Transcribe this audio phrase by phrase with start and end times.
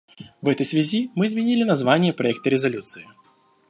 [0.41, 3.05] В этой связи мы изменили название проекта резолюции.